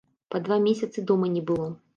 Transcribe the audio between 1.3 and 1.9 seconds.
не было.